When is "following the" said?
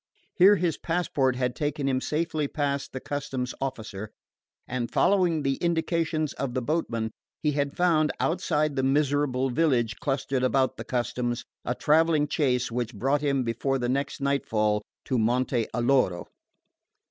4.89-5.57